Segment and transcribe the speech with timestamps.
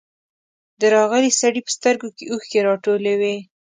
[0.79, 3.35] د راغلي سړي په سترګو کې اوښکې راټولې وې.